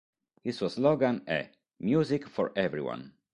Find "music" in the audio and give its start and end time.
1.83-2.27